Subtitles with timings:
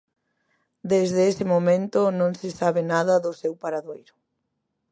[0.93, 4.13] Desde ese momento non se sabe nada do seu paradoiro.